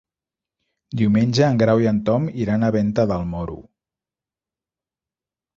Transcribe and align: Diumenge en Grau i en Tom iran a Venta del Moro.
Diumenge 1.01 1.43
en 1.49 1.59
Grau 1.63 1.83
i 1.83 1.89
en 1.93 1.99
Tom 2.09 2.25
iran 2.45 2.65
a 2.65 2.71
Venta 2.79 3.07
del 3.15 3.31
Moro. 3.35 3.59